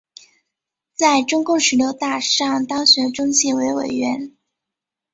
[0.95, 4.35] 在中共十六大上当选中纪委委员。